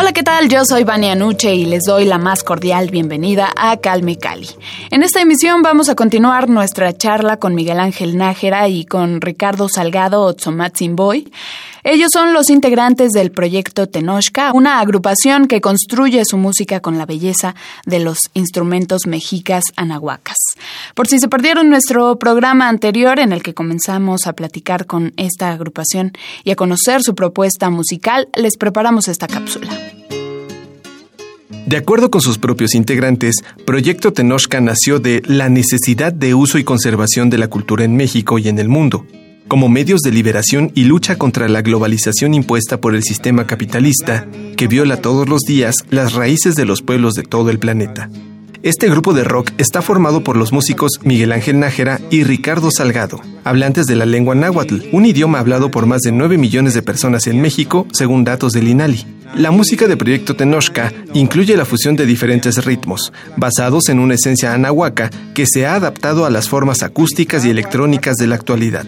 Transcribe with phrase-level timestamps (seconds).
[0.00, 0.48] Hola, ¿qué tal?
[0.48, 4.48] Yo soy Vania Nuche y les doy la más cordial bienvenida a Calme Cali.
[4.92, 9.68] En esta emisión vamos a continuar nuestra charla con Miguel Ángel Nájera y con Ricardo
[9.68, 11.32] Salgado Otsomatzin-Boy.
[11.82, 17.06] Ellos son los integrantes del proyecto Tenochca, una agrupación que construye su música con la
[17.06, 20.36] belleza de los instrumentos mexicas anahuacas.
[20.94, 25.50] Por si se perdieron nuestro programa anterior en el que comenzamos a platicar con esta
[25.50, 26.12] agrupación
[26.44, 29.87] y a conocer su propuesta musical, les preparamos esta cápsula.
[31.66, 33.36] De acuerdo con sus propios integrantes,
[33.66, 38.38] Proyecto Tenochca nació de la necesidad de uso y conservación de la cultura en México
[38.38, 39.04] y en el mundo
[39.48, 44.68] como medios de liberación y lucha contra la globalización impuesta por el sistema capitalista, que
[44.68, 48.10] viola todos los días las raíces de los pueblos de todo el planeta.
[48.64, 53.20] Este grupo de rock está formado por los músicos Miguel Ángel Nájera y Ricardo Salgado,
[53.44, 57.28] hablantes de la lengua náhuatl, un idioma hablado por más de 9 millones de personas
[57.28, 59.06] en México, según datos del INALI.
[59.36, 64.52] La música de Proyecto Tenochca incluye la fusión de diferentes ritmos, basados en una esencia
[64.54, 68.86] anahuaca que se ha adaptado a las formas acústicas y electrónicas de la actualidad.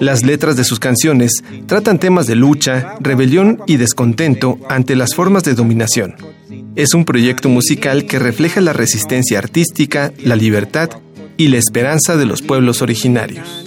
[0.00, 5.44] Las letras de sus canciones tratan temas de lucha, rebelión y descontento ante las formas
[5.44, 6.14] de dominación.
[6.76, 10.90] Es un proyecto musical que refleja la resistencia artística, la libertad
[11.36, 13.64] y la esperanza de los pueblos originarios.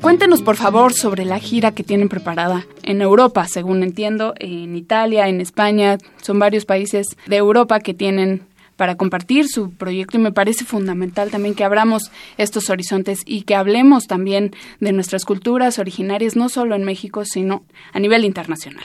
[0.00, 5.28] Cuéntenos por favor sobre la gira que tienen preparada en Europa, según entiendo, en Italia,
[5.28, 8.42] en España, son varios países de Europa que tienen
[8.76, 13.54] para compartir su proyecto y me parece fundamental también que abramos estos horizontes y que
[13.54, 18.84] hablemos también de nuestras culturas originarias, no solo en México, sino a nivel internacional.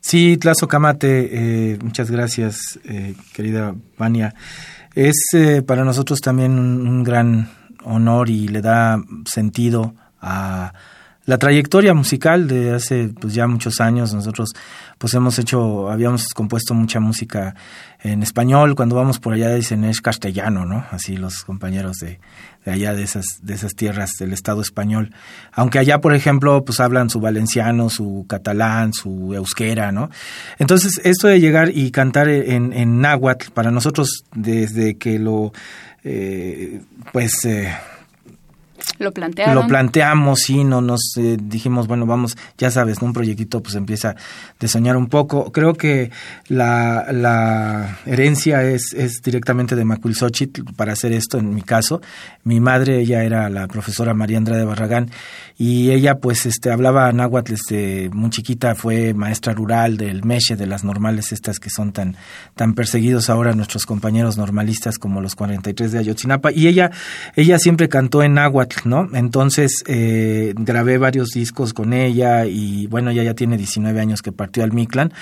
[0.00, 1.28] Sí, Tlazo Camate,
[1.72, 4.34] eh, muchas gracias, eh, querida Vania.
[4.94, 7.50] Es eh, para nosotros también un, gran
[7.82, 10.72] honor y le da sentido a
[11.26, 14.50] la trayectoria musical de hace pues ya muchos años nosotros
[14.96, 17.54] pues hemos hecho habíamos compuesto mucha música
[18.00, 22.20] en español cuando vamos por allá dicen es castellano no así los compañeros de,
[22.64, 25.12] de, allá de esas de esas tierras del estado español.
[25.52, 30.10] Aunque allá por ejemplo pues hablan su valenciano su catalán su euskera no
[30.58, 35.52] entonces esto de llegar y cantar en, en náhuatl para nosotros desde que lo
[36.04, 36.82] eh,
[37.12, 37.74] pues eh,
[38.98, 39.12] lo.
[39.54, 44.16] Lo planteamos, y no nos eh, dijimos, bueno, vamos, ya sabes, un proyectito pues empieza
[44.58, 45.52] de soñar un poco.
[45.52, 46.10] Creo que
[46.48, 52.00] la, la herencia es, es directamente de Macuilxochitl para hacer esto, en mi caso.
[52.44, 55.10] Mi madre, ella era la profesora María Andrade Barragán,
[55.58, 60.66] y ella pues este hablaba náhuatl desde muy chiquita, fue maestra rural del Meche, de
[60.66, 62.16] las normales estas que son tan,
[62.54, 66.90] tan perseguidos ahora nuestros compañeros normalistas como los 43 de Ayotzinapa, y ella,
[67.36, 69.08] ella siempre cantó en náhuatl, ¿no?
[69.14, 74.32] Entonces eh, grabé varios discos con ella y bueno, ella ya tiene 19 años que
[74.32, 75.12] partió al Mictlan.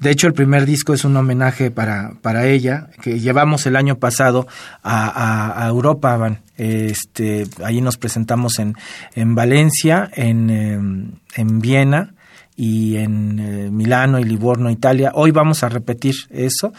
[0.00, 3.96] De hecho, el primer disco es un homenaje para, para ella, que llevamos el año
[3.96, 4.46] pasado
[4.82, 6.38] a, a, Europa, Van.
[6.60, 8.74] Este, ahí nos presentamos en,
[9.14, 12.12] en Valencia, en, em, en Viena,
[12.60, 15.12] y en eh, Milano y Livorno, Italia.
[15.14, 16.74] Hoy vamos a repetir eso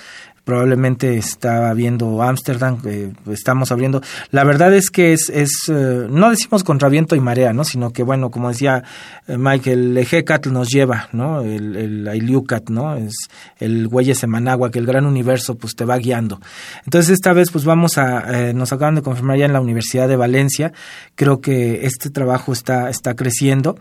[0.51, 4.01] probablemente está viendo Ámsterdam, eh, estamos abriendo.
[4.31, 7.63] La verdad es que es, es eh, no decimos contra viento y marea, ¿no?
[7.63, 8.83] Sino que, bueno, como decía
[9.29, 11.39] eh, Michael, el Ejecat nos lleva, ¿no?
[11.39, 12.97] El, el ¿no?
[12.97, 13.13] Es
[13.59, 16.41] el Güeyes Semanagua, que el gran universo, pues, te va guiando.
[16.83, 20.17] Entonces, esta vez, pues, vamos a, nos acaban de confirmar ya en la Universidad de
[20.17, 20.73] Valencia.
[21.15, 23.79] Creo que este trabajo está, está creciendo.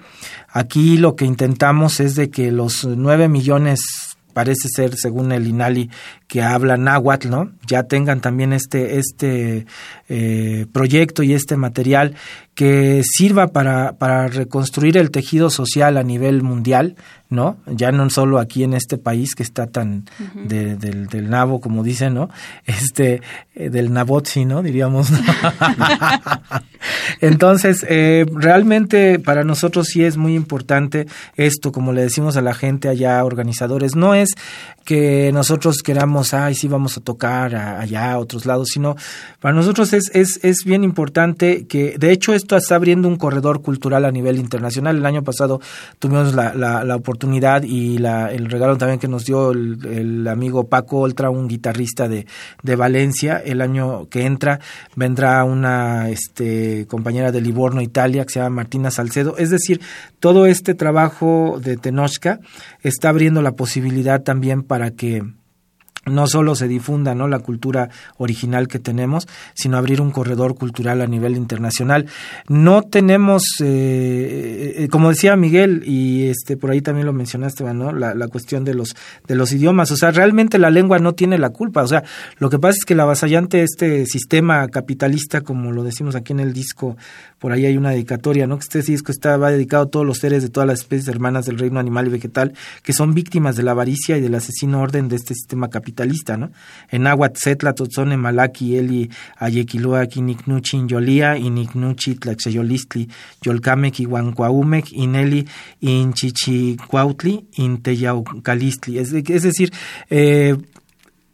[0.49, 3.81] Aquí lo que intentamos es de que los nueve millones
[4.33, 5.91] parece ser, según el INALI,
[6.31, 7.51] que hablan náhuatl, ¿no?
[7.67, 9.67] Ya tengan también este, este
[10.09, 12.15] eh, proyecto y este material
[12.55, 16.95] que sirva para, para reconstruir el tejido social a nivel mundial,
[17.31, 17.57] ¿no?
[17.67, 20.05] Ya no solo aquí en este país que está tan
[20.35, 22.29] del, del, nabo, como dicen, ¿no?
[22.67, 23.23] Este,
[23.55, 24.63] eh, del nabotzi, ¿no?
[24.63, 25.09] Diríamos.
[27.21, 31.07] Entonces, eh, realmente para nosotros sí es muy importante
[31.37, 34.31] esto, como le decimos a la gente allá, organizadores, no es
[34.85, 38.97] que nosotros queramos, ay, sí vamos a tocar allá, a otros lados, sino
[39.41, 43.63] para nosotros es, es, es bien importante que, de hecho, esto está abriendo un corredor
[43.63, 44.97] cultural a nivel internacional.
[44.97, 45.61] El año pasado
[45.99, 51.01] tuvimos la, la, oportunidad y la, el regalo también que nos dio el, amigo Paco
[51.01, 52.27] Oltra, un guitarrista de,
[52.63, 53.43] de Valencia.
[53.45, 54.61] El año que entra
[54.97, 59.37] vendrá una este, compañera de Livorno, Italia, que se llama Martina Salcedo.
[59.39, 59.81] Es decir,
[60.19, 62.41] todo este trabajo de Tenochca
[62.83, 65.23] está abriendo la posibilidad también para que
[66.07, 67.29] no solo se difunda ¿no?
[67.29, 72.07] la cultura original que tenemos, sino abrir un corredor cultural a nivel internacional.
[72.49, 77.93] No tenemos, eh, eh, como decía Miguel, y este por ahí también lo mencionaste, ¿no?
[77.93, 79.91] la, la cuestión de los, de los idiomas.
[79.91, 81.83] O sea, realmente la lengua no tiene la culpa.
[81.83, 82.03] O sea,
[82.39, 86.41] lo que pasa es que la avasallante, este sistema capitalista, como lo decimos aquí en
[86.41, 86.97] el disco,
[87.41, 88.59] por ahí hay una dedicatoria, ¿no?
[88.59, 91.47] que este disco está, va dedicado a todos los seres de todas las especies hermanas
[91.47, 92.53] del reino animal y vegetal,
[92.83, 96.51] que son víctimas de la avaricia y del asesino orden de este sistema capitalista ¿no?
[96.91, 103.09] En Aguat, Zetla, Totzone, Malaki, Eli, Ayequiloac, Inicnuchi, Yolia, Inicnuchi, Tlaxayolistli,
[103.43, 105.47] Yolcamec, Ihuancuaumec, Ineli,
[105.81, 108.99] Inchichicuautli, Inteyaucalistli.
[108.99, 109.73] Es, es decir,
[110.11, 110.57] eh,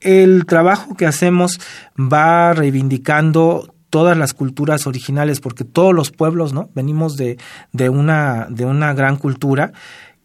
[0.00, 1.60] el trabajo que hacemos
[1.98, 6.70] va reivindicando todas las culturas originales, porque todos los pueblos, ¿no?
[6.74, 7.38] Venimos de,
[7.72, 9.72] de, una, de una gran cultura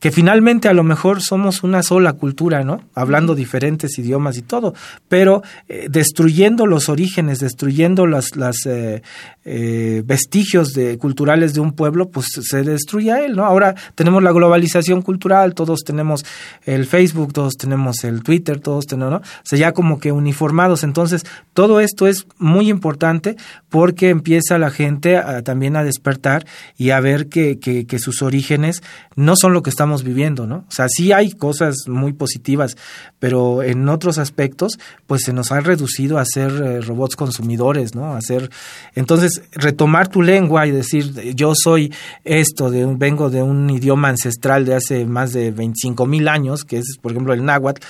[0.02, 2.82] que finalmente a lo mejor somos una sola cultura, ¿no?
[2.96, 4.74] Hablando diferentes idiomas y todo,
[5.08, 9.04] pero eh, destruyendo los orígenes, destruyendo las, las eh,
[9.46, 13.46] eh, vestigios de, culturales de un pueblo, pues se destruye a él, ¿no?
[13.46, 16.26] Ahora tenemos la globalización cultural, todos tenemos
[16.66, 19.18] el Facebook, todos tenemos el Twitter, todos tenemos, ¿no?
[19.18, 20.84] O sea, ya como que uniformados.
[20.84, 23.36] Entonces, todo esto es muy importante
[23.70, 28.82] porque empieza la gente también a despertar y a ver que, que, que sus orígenes
[29.16, 30.66] no son lo que estamos viviendo, ¿no?
[30.68, 32.78] O sea, sí hay cosas muy positivas,
[33.20, 38.16] pero en otros aspectos, pues se nos ha reducido a ser eh, robots consumidores, ¿no?
[38.16, 38.50] A ser,
[38.96, 41.94] entonces, retomar tu lengua y decir, yo soy
[42.24, 46.78] esto, de vengo de un idioma ancestral de hace más de 25 mil años, que
[46.78, 47.82] es, por ejemplo, el náhuatl,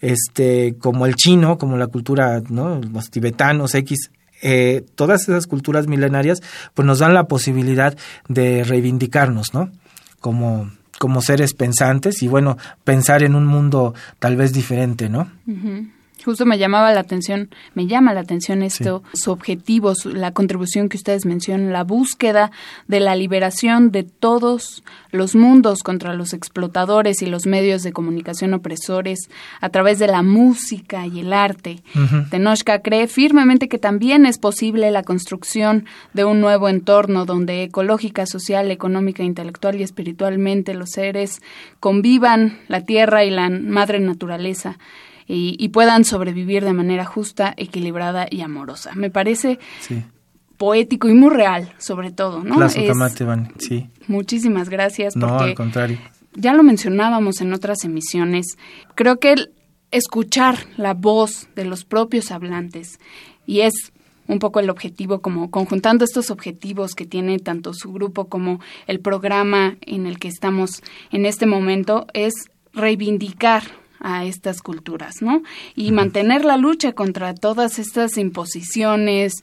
[0.00, 2.80] este, como el chino, como la cultura, ¿no?
[2.80, 4.10] Los tibetanos, X,
[4.42, 6.42] eh, todas esas culturas milenarias,
[6.74, 7.96] pues nos dan la posibilidad
[8.28, 9.70] de reivindicarnos, ¿no?
[10.20, 15.30] Como como seres pensantes y bueno, pensar en un mundo tal vez diferente, ¿no?
[16.26, 20.96] Justo me llamaba la atención, me llama la atención esto, su objetivo, la contribución que
[20.96, 22.50] ustedes mencionan, la búsqueda
[22.88, 24.82] de la liberación de todos
[25.12, 29.30] los mundos contra los explotadores y los medios de comunicación opresores
[29.60, 31.84] a través de la música y el arte.
[32.28, 38.26] Tenochca cree firmemente que también es posible la construcción de un nuevo entorno donde ecológica,
[38.26, 41.40] social, económica, intelectual y espiritualmente los seres
[41.78, 44.76] convivan la tierra y la madre naturaleza
[45.28, 48.92] y, puedan sobrevivir de manera justa, equilibrada y amorosa.
[48.94, 49.58] Me parece
[50.56, 52.56] poético y muy real, sobre todo, ¿no?
[53.58, 53.88] sí.
[54.06, 55.16] Muchísimas gracias.
[55.16, 55.98] No, al contrario.
[56.34, 58.56] Ya lo mencionábamos en otras emisiones.
[58.94, 59.50] Creo que el
[59.90, 62.98] escuchar la voz de los propios hablantes
[63.46, 63.72] y es
[64.28, 69.00] un poco el objetivo, como conjuntando estos objetivos que tiene tanto su grupo como el
[69.00, 70.82] programa en el que estamos
[71.12, 72.32] en este momento, es
[72.72, 73.62] reivindicar
[74.06, 75.42] a estas culturas, ¿no?
[75.74, 79.42] Y mantener la lucha contra todas estas imposiciones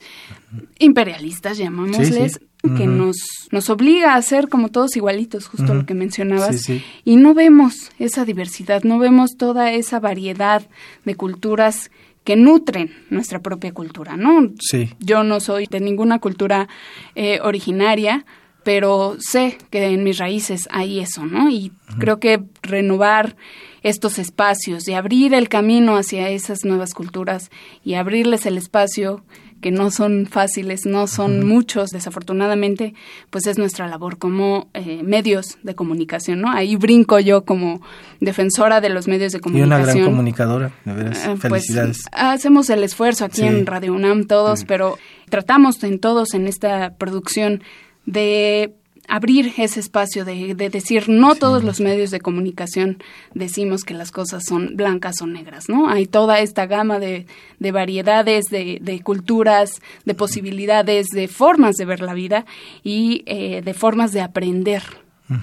[0.78, 2.40] imperialistas, llamámosles,
[2.78, 3.16] que nos,
[3.50, 6.66] nos obliga a ser como todos igualitos, justo lo que mencionabas,
[7.04, 10.66] y no vemos esa diversidad, no vemos toda esa variedad
[11.04, 11.90] de culturas
[12.24, 14.50] que nutren nuestra propia cultura, ¿no?
[14.60, 14.94] Sí.
[14.98, 16.68] Yo no soy de ninguna cultura
[17.14, 18.24] eh, originaria,
[18.64, 21.48] pero sé que en mis raíces hay eso, ¿no?
[21.50, 23.36] Y creo que renovar
[23.82, 27.50] estos espacios y abrir el camino hacia esas nuevas culturas
[27.84, 29.22] y abrirles el espacio
[29.60, 32.92] que no son fáciles, no son muchos, desafortunadamente,
[33.30, 36.50] pues es nuestra labor como eh, medios de comunicación, ¿no?
[36.50, 37.80] Ahí brinco yo como
[38.20, 39.78] defensora de los medios de comunicación.
[39.78, 41.26] Y una gran comunicadora, de veras.
[41.26, 42.02] Eh, pues, Felicidades.
[42.12, 44.98] hacemos el esfuerzo aquí en Radio UNAM todos, pero
[45.30, 47.62] tratamos en todos en esta producción
[48.06, 48.74] de
[49.08, 53.02] abrir ese espacio de, decir, no todos los medios de comunicación
[53.34, 55.88] decimos que las cosas son blancas o negras, ¿no?
[55.88, 57.26] Hay toda esta gama de,
[57.58, 62.46] variedades, de, culturas, de posibilidades, de formas de ver la vida
[62.82, 64.82] y eh, de formas de aprender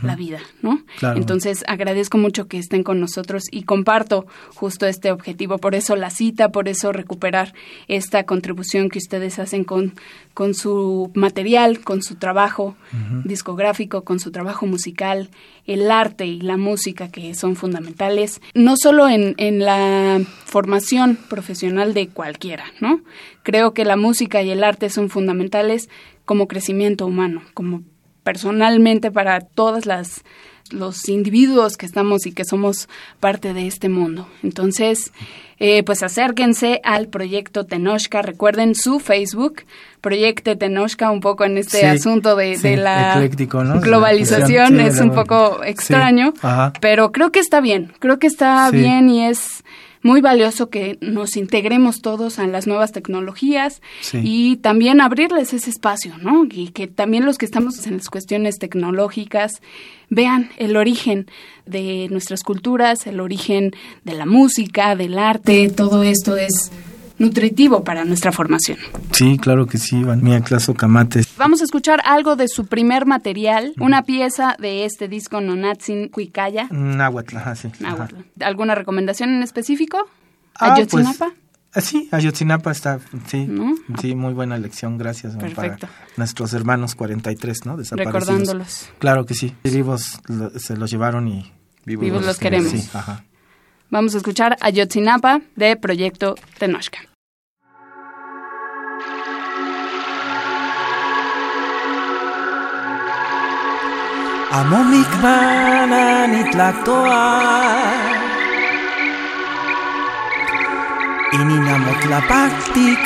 [0.04, 0.84] la vida, ¿no?
[1.16, 6.12] Entonces agradezco mucho que estén con nosotros y comparto justo este objetivo, por eso la
[6.12, 7.56] cita, por eso recuperar
[7.88, 9.94] esta contribución que ustedes hacen con,
[10.36, 12.76] con su material, con su trabajo
[13.24, 15.30] discográfico, con su trabajo musical,
[15.66, 21.96] el arte y la música que son fundamentales, no solo en, en la formación profesional
[21.96, 23.02] de cualquiera, ¿no?
[23.42, 25.90] Creo que la música y el arte son fundamentales
[26.26, 27.82] como crecimiento humano, como
[28.24, 30.24] personalmente para todas las
[30.72, 32.88] los individuos que estamos y que somos
[33.20, 34.28] parte de este mundo.
[34.44, 35.12] Entonces,
[35.60, 38.22] eh, pues acérquense al proyecto Tenochca.
[38.22, 39.64] Recuerden su Facebook,
[40.02, 43.22] Proyecto Tenochca, un poco en este asunto de, la
[43.82, 44.80] globalización.
[44.80, 46.34] es un poco extraño,
[46.80, 47.94] pero creo que está bien.
[48.00, 49.61] Creo que está bien y es
[50.04, 53.82] muy valioso que nos integremos todos a las nuevas tecnologías
[54.14, 56.46] y también abrirles ese espacio, ¿no?
[56.50, 59.62] Y que también los que estamos en las cuestiones tecnológicas
[60.10, 61.28] vean el origen
[61.66, 63.72] de nuestras culturas, el origen
[64.04, 66.72] de la música, del arte, todo esto es
[67.22, 68.78] nutritivo para nuestra formación.
[69.12, 71.36] Sí, claro que sí, Mía Claso Camates.
[71.38, 76.68] Vamos a escuchar algo de su primer material, una pieza de este disco Nonatsin Cuicaya.
[76.72, 77.72] Nahuatl, sí.
[78.42, 80.10] ¿Alguna recomendación en específico?
[80.56, 81.32] Ah, ¿Ayotzinapa?
[81.72, 83.48] Pues, sí, Ayotzinapa está, sí,
[84.02, 85.88] sí, muy buena lección, gracias Perfecto.
[85.88, 87.78] para nuestros hermanos 43, ¿no?
[87.78, 88.28] Desaparecidos.
[88.28, 88.90] Recordándolos.
[89.00, 90.20] Claro que sí, vivos
[90.58, 91.52] se los llevaron y
[91.86, 92.72] vivos, los, queremos.
[92.72, 93.24] Sí, ajá.
[93.90, 97.11] Vamos a escuchar Ayotzinapa de Proyecto Tenochca.
[104.52, 108.22] עמו מכמן הנדלק תואר.
[111.32, 113.04] Ininamo tlapaktik,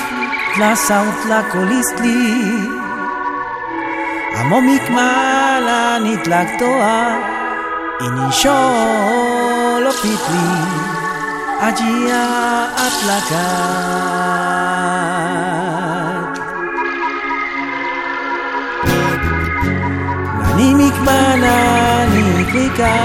[0.57, 2.25] tlasaw tlakolistli.
[4.39, 6.97] Amo mikmala nitlaktoa,
[8.05, 10.49] inisholo pitli,
[11.67, 12.25] ajia
[12.85, 14.14] atlaka.
[20.55, 21.55] A Nimik mana
[22.13, 22.95] niklika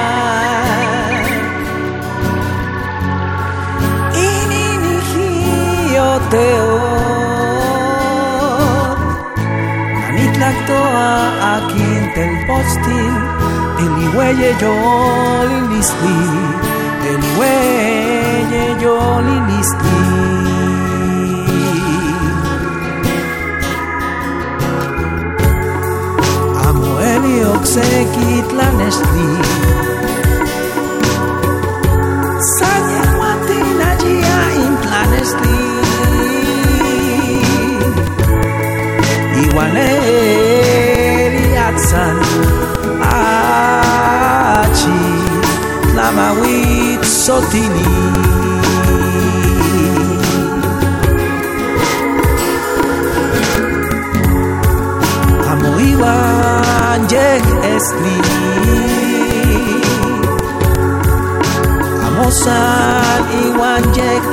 [4.14, 6.80] Ini nihiyoteo
[10.00, 11.10] Nanitlactoa
[11.54, 13.14] akin tel postil
[13.82, 14.74] Eliweye yo
[15.50, 16.18] lilisli
[17.10, 19.99] Eliweye yo lilisli
[27.72, 29.28] segít l'anestí.
[32.56, 34.74] Sanya matina dia in
[41.68, 42.16] atsan
[43.12, 45.00] achi
[45.90, 47.88] tlamawit sotini.
[55.50, 56.29] Amo iwan
[57.00, 58.16] Iwanjek esli
[62.06, 64.24] Amosan Iwanjek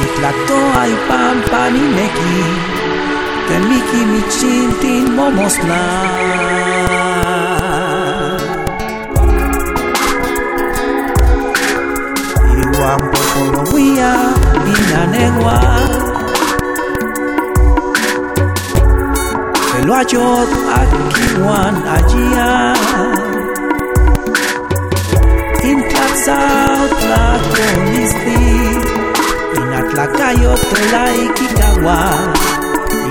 [0.00, 2.38] Nitlactoa ipampaninequi
[3.48, 5.80] Temiki michintin momosna
[12.62, 14.12] Iwan popolowia
[14.74, 15.60] inanegua
[19.72, 22.50] Pelo ayot akiwan ajia
[25.70, 26.72] Intlatzao
[29.92, 31.98] tlaconisti Inatlacayo telaikikawa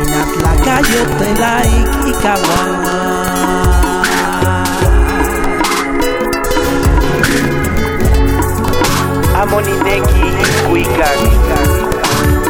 [0.02, 2.62] Inatlacayo telaikikawa
[9.42, 10.26] Amonineki
[10.68, 11.20] Huican,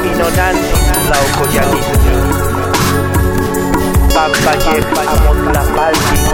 [0.06, 2.14] Inonansi Tlaucoyalisti,
[4.14, 6.31] Pampayep Amotlapalti, Ictilo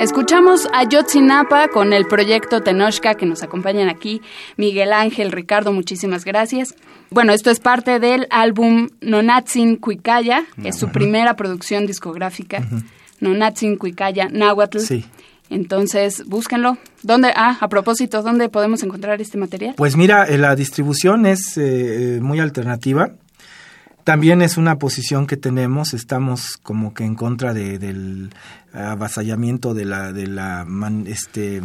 [0.00, 4.22] Escuchamos a Yotzinapa con el proyecto Tenochca que nos acompañan aquí.
[4.56, 6.74] Miguel Ángel, Ricardo, muchísimas gracias.
[7.10, 12.66] Bueno, esto es parte del álbum Nonatzin Cuicaya, es su primera producción discográfica.
[13.20, 14.78] Nonatzin Cuicaya Náhuatl.
[14.78, 15.04] Sí.
[15.50, 16.78] Entonces, búsquenlo.
[17.02, 17.34] ¿Dónde?
[17.36, 19.74] Ah, a propósito, ¿dónde podemos encontrar este material?
[19.76, 23.10] Pues mira, eh, la distribución es eh, eh, muy alternativa.
[24.04, 28.30] También es una posición que tenemos, estamos como que en contra de, del
[28.72, 31.60] avasallamiento de la, de la man- este,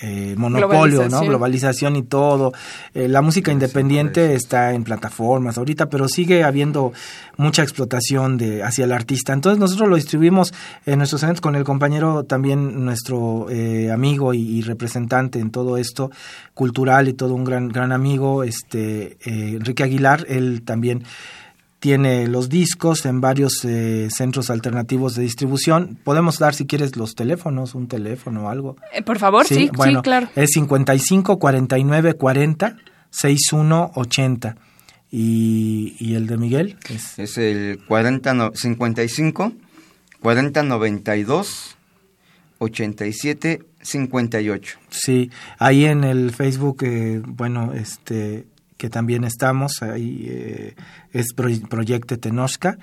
[0.00, 0.86] eh, monopolio, ¿no?
[1.08, 1.26] Globalización.
[1.26, 2.52] Globalización y todo.
[2.94, 6.92] Eh, la música independiente está en plataformas ahorita, pero sigue habiendo
[7.36, 9.32] mucha explotación de hacia el artista.
[9.32, 10.54] Entonces nosotros lo distribuimos
[10.86, 15.76] en nuestros eventos con el compañero también nuestro eh, amigo y, y representante en todo
[15.76, 16.12] esto
[16.54, 20.26] cultural y todo un gran gran amigo, este eh, Enrique Aguilar.
[20.28, 21.02] Él también
[21.80, 25.98] tiene los discos en varios eh, centros alternativos de distribución.
[26.02, 28.76] Podemos dar, si quieres, los teléfonos, un teléfono o algo.
[28.92, 30.28] Eh, por favor, sí, sí, bueno, claro.
[30.34, 32.76] Es 55 49 40
[33.10, 34.56] 61 80.
[35.10, 39.52] Y, y el de Miguel es Es el 40, no, 55
[40.20, 41.76] 4092
[42.58, 44.78] 87 58.
[44.90, 48.46] Sí, ahí en el Facebook, eh, bueno, este
[48.78, 50.74] que también estamos, ahí eh,
[51.12, 52.78] es Pro Proyecto Tenochca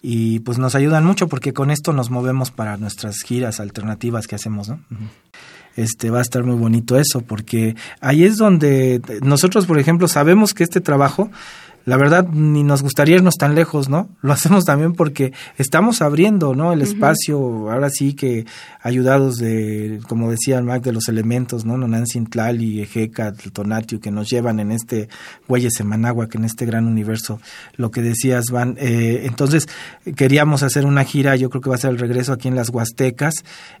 [0.00, 4.36] y pues nos ayudan mucho porque con esto nos movemos para nuestras giras alternativas que
[4.36, 4.80] hacemos, ¿no?
[5.76, 10.54] Este va a estar muy bonito eso porque ahí es donde nosotros, por ejemplo, sabemos
[10.54, 11.30] que este trabajo
[11.86, 14.08] la verdad ni nos gustaría irnos tan lejos, ¿no?
[14.22, 16.72] Lo hacemos también porque estamos abriendo, ¿no?
[16.72, 18.44] El espacio, ahora sí que
[18.82, 21.76] ayudados de, como decía el Mac, de los elementos, ¿no?
[21.88, 25.08] Nancy Tlali, Ejeca, Tonatio, que nos llevan en este
[25.48, 25.80] Güeyes
[26.28, 27.40] que en este gran universo,
[27.76, 28.76] lo que decías, Van.
[28.78, 29.68] Eh, entonces,
[30.16, 32.68] queríamos hacer una gira, yo creo que va a ser el regreso aquí en las
[32.70, 33.34] Huastecas,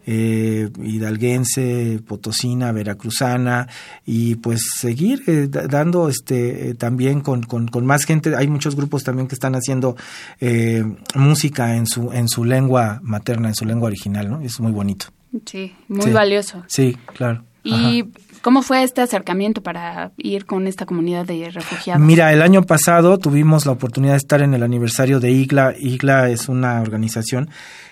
[0.06, 3.68] eh, hidalguense, potosina, veracruzana,
[4.06, 8.34] y pues seguir eh, da- dando este eh, también con, con, con más gente.
[8.36, 9.96] Hay muchos grupos también que están haciendo
[10.40, 14.40] eh, música en su, en su lengua materna, en su lengua original, ¿no?
[14.40, 15.06] Es muy bonito.
[15.44, 16.10] Sí, muy Sí.
[16.10, 16.62] valioso.
[16.68, 17.44] Sí, claro.
[17.62, 18.04] ¿Y
[18.42, 22.00] cómo fue este acercamiento para ir con esta comunidad de refugiados?
[22.02, 25.74] Mira, el año pasado tuvimos la oportunidad de estar en el aniversario de IGLA.
[25.78, 27.50] IGLA es una organización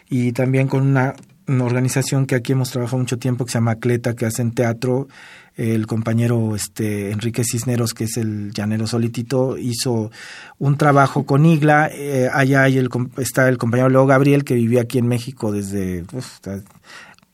[0.09, 1.15] y también con una,
[1.49, 5.09] una organización que aquí hemos trabajado mucho tiempo que se llama Cleta, que hacen teatro.
[5.57, 10.13] El compañero este, Enrique Cisneros, que es el llanero solitito, hizo
[10.59, 11.89] un trabajo con IGLA.
[11.93, 16.05] Eh, allá hay el, está el compañero Leo Gabriel, que vivía aquí en México desde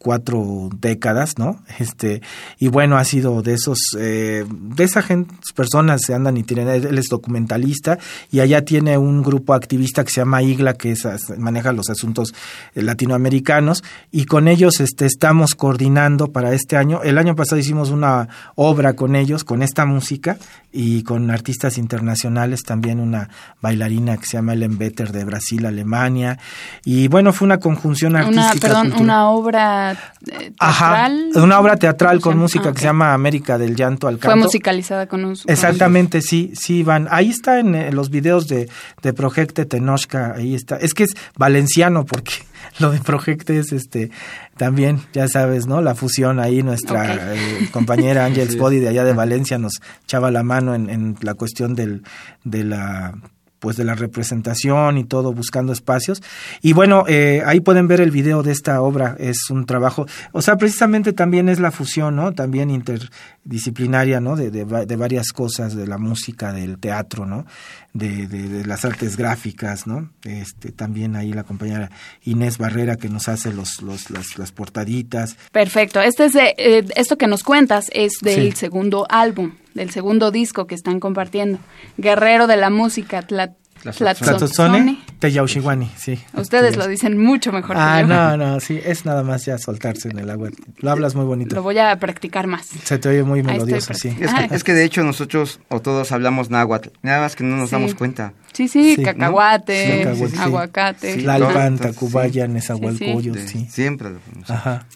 [0.05, 1.63] cuatro décadas, ¿no?
[1.79, 2.21] Este,
[2.59, 6.69] y bueno, ha sido de esos, eh, de esa gente, personas se andan y tienen,
[6.69, 7.99] él es documentalista
[8.31, 12.35] y allá tiene un grupo activista que se llama IGLA, que es, maneja los asuntos
[12.75, 17.03] eh, latinoamericanos, y con ellos este, estamos coordinando para este año.
[17.03, 20.37] El año pasado hicimos una obra con ellos, con esta música,
[20.77, 23.31] y con artistas internacionales, también una
[23.63, 26.37] bailarina que se llama Ellen Better de Brasil, Alemania,
[26.85, 28.51] y bueno, fue una conjunción artística.
[28.51, 29.05] Una, perdón, cultural.
[29.05, 29.94] una obra
[30.31, 31.31] eh, Ajá, teatral.
[31.45, 32.71] una obra teatral con ¿Cómo se música?
[32.71, 34.45] Ah, que se llama América del Llanto al Fue Canto.
[34.47, 35.35] musicalizada con un...
[35.37, 37.09] con- Exactamente, sí, sí, van.
[37.11, 38.69] Ahí está en eh, los videos de,
[39.03, 40.77] de Projecte Tenochca, ahí está.
[40.77, 42.35] Es que es valenciano porque
[42.79, 44.11] lo de Projecte es este
[44.57, 45.81] también, ya sabes, ¿no?
[45.83, 49.73] La fusión ahí, nuestra eh, compañera Ángel Spodi de allá de Valencia nos
[50.05, 52.03] echaba la mano en, en la cuestión del,
[52.45, 53.15] de la
[53.65, 56.23] pues de la representación y todo, buscando espacios.
[56.61, 60.43] Y bueno, eh, ahí pueden ver el video de esta obra, es un trabajo, o
[60.43, 62.33] sea, precisamente también es la fusión, ¿no?
[62.35, 64.37] También interdisciplinaria, ¿no?
[64.37, 67.47] De, de, va- de varias cosas, de la música, del teatro, ¿no?
[67.95, 70.11] De, de, de las artes gráficas, ¿no?
[70.25, 71.91] Este, también ahí la compañera
[72.25, 75.37] Inés Barrera que nos hace los, los, las, las portaditas.
[75.53, 76.01] Perfecto.
[76.03, 78.59] Este es de, eh, esto que nos cuentas es del Sí.
[78.59, 81.59] segundo álbum, del segundo disco que están compartiendo.
[81.99, 83.55] Guerrero de la música, Tla-.
[83.99, 84.99] Tlazotzone.
[85.19, 86.19] Teyauxihuani, sí.
[86.35, 88.15] Ustedes lo dicen mucho mejor Ah, que yo.
[88.15, 90.49] no, no, sí, es nada más ya soltarse en el agua.
[90.79, 91.55] Lo hablas muy bonito.
[91.55, 92.67] Lo voy a practicar más.
[92.67, 94.09] Se te oye muy melodioso, sí.
[94.09, 94.25] practicando.
[94.41, 94.57] Es que, Ah.
[94.57, 97.77] es que de hecho nosotros o todos hablamos náhuatl, nada más que no nos Sí.
[97.77, 98.33] damos cuenta.
[98.55, 99.07] Sí, sí, Sí, ¿no?
[99.13, 100.43] cacahuate, Sí, cacahuate, sí.
[100.43, 101.15] aguacate.
[101.17, 101.23] Sí.
[101.23, 103.67] Tlalpan, Tacubaya, Sí, Nezahualcóyotl, De- sí.
[103.71, 104.09] Siempre.
[104.49, 104.87] Ajá.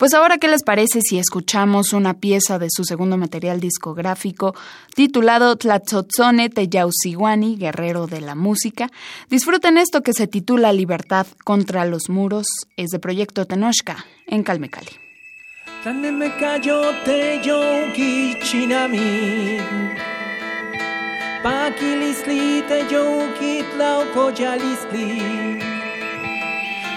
[0.00, 4.54] Pues ahora, ¿qué les parece si escuchamos una pieza de su segundo material discográfico
[4.94, 8.88] titulado Tlatzotzone Teyausiwani, Guerrero de la Música?
[9.28, 12.46] Disfruten esto que se titula Libertad contra los muros,
[12.78, 14.88] es de Proyecto Tenochca, en Calmecali.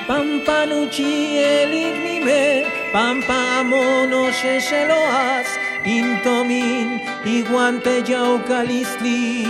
[0.08, 5.48] Pampanuchi elignime Pampa mono shesheloas
[5.86, 9.48] Intomin iguante yaukalisli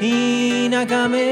[0.00, 1.30] Inagame.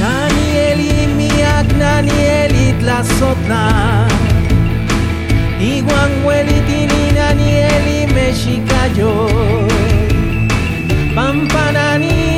[0.00, 3.64] Danieli miak Danieli tlazotla
[5.58, 9.12] Iguan huelitini Danieli mexicayó
[9.66, 9.77] Pampa
[11.28, 12.37] campana ni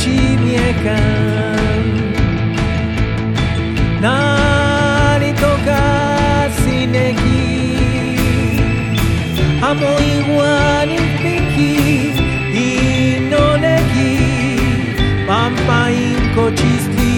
[0.00, 1.84] ci niekam
[4.04, 4.16] Na
[5.22, 7.44] ni to kasi neki
[9.68, 11.74] A moi wani piki
[12.56, 12.68] I
[13.30, 13.44] no
[16.36, 17.12] kochisti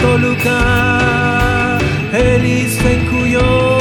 [0.00, 0.58] Toluka
[2.12, 3.77] Elis fenkuyo Toluka